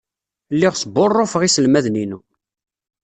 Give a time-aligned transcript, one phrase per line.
[0.53, 2.19] Lliɣ sbuṛṛufeɣ iselmaden-inu.